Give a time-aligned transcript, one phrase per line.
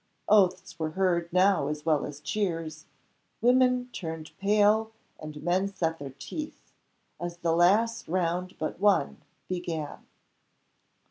[0.27, 2.87] Oaths were heard now as well as cheers.
[3.39, 6.73] Women turned pale and men set their teeth,
[7.19, 10.07] as the last round but one began.